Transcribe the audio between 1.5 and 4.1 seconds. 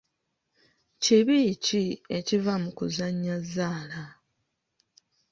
ki ekiva mu kuzannya zzaala?